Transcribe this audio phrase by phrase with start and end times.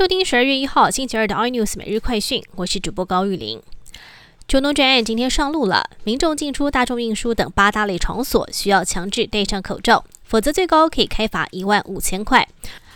[0.00, 3.60] 收听十二月一号星期二的 iNews 每日快讯，我是主播高玉玲。
[4.48, 12.48] 九农专案今天上路了，民众进出大众运输等八大类场所需要强制戴上口罩，否则最高可以开罚一万五千块。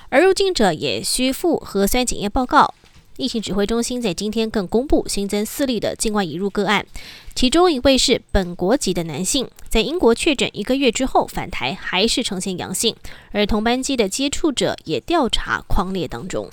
[0.09, 2.73] 而入境者也需附核酸检验报告。
[3.19, 6.87] 疫情指挥中心在今天更公布新增四例的境外移入个案，
[7.35, 12.97] 其中一位是本国籍的男性，在英国确诊一个月之后返台还是呈现阳性，
[13.33, 16.49] 而同班机的接触者也调查框列当中。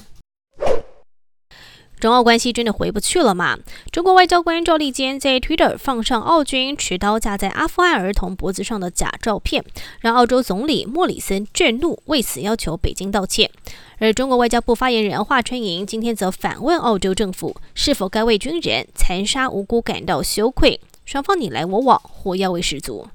[2.01, 3.59] 中澳关系真的回不去了吗？
[3.91, 9.63] 中国外交官赵立坚在 Twitter 放上澳军持刀架在阿富汗儿童脖子上的假照片，
[9.99, 13.51] 让澳洲总理莫里森震怒，为此要求北京道歉。
[13.99, 20.79] 而中国外交部发言人华春莹今天则反问澳洲政府，是否该为军人残杀无辜感到羞愧？
[21.05, 23.07] 双方你来我往，火药味十足。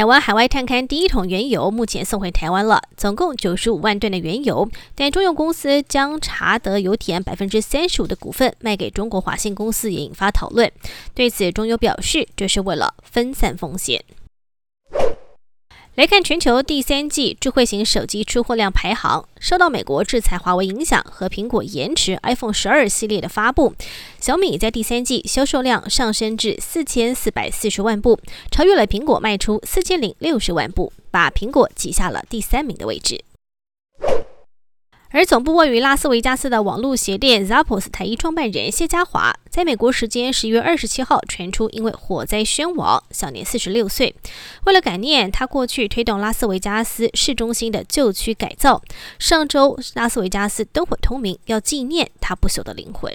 [0.00, 4.66] 台湾海外探勘第一桶原油目前送回台湾了，总共九十五万吨的原油。
[4.94, 10.72] 但中油公司将查德油田百分之三十五的股份卖给中国华信公司，也引发讨论。
[11.12, 14.02] 对此，中油表示，这是为了分散风险。
[15.96, 23.74] 来看全球第三季智慧型手机出货量排行，受到美国制裁华为影响和苹果延迟 iPhone 十二系列的发布，
[24.20, 28.18] 小米在第三季销售量上升至四千四百四十万部，
[28.50, 33.22] 超越了苹果卖出四千零六十万部，把苹果挤下了第三名的位置。
[35.12, 44.14] 而总部位于拉斯维加斯的网络鞋店 Zappos 台一创办人谢家华，在美国时间十一月二十七号传出因为火灾身亡，享年四十六岁。
[44.66, 48.80] 为了感念他过去推动拉斯维加斯市中心的旧区改造，
[49.18, 53.12] 上周拉斯维加斯灯火通明，要纪念他不朽的灵魂。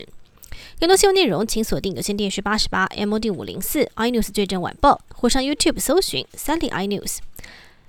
[0.78, 7.20] 更多新闻内容，请锁定有线电视八十八 MOD 五零四 iNews 最正晚报，或上 YouTube 搜寻三立 iNews。